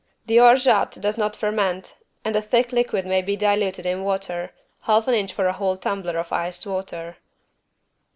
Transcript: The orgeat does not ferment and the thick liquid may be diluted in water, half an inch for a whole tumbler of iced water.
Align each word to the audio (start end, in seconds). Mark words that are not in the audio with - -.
The 0.25 0.39
orgeat 0.39 0.93
does 0.99 1.19
not 1.19 1.35
ferment 1.35 1.93
and 2.25 2.33
the 2.33 2.41
thick 2.41 2.71
liquid 2.71 3.05
may 3.05 3.21
be 3.21 3.35
diluted 3.35 3.85
in 3.85 4.03
water, 4.03 4.51
half 4.81 5.07
an 5.07 5.13
inch 5.13 5.31
for 5.31 5.45
a 5.45 5.53
whole 5.53 5.77
tumbler 5.77 6.17
of 6.17 6.33
iced 6.33 6.65
water. 6.65 7.17